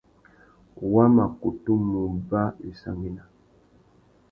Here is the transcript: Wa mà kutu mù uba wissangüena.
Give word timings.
Wa 0.93 1.05
mà 1.15 1.25
kutu 1.39 1.71
mù 1.87 1.99
uba 2.13 2.41
wissangüena. 2.63 3.23